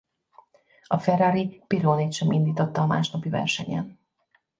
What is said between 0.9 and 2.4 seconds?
Ferrari Pironit sem